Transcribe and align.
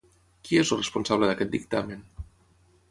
Qui 0.47 0.57
és 0.61 0.71
el 0.75 0.79
responsable 0.81 1.31
d'aquest 1.31 1.55
dictamen? 1.59 2.05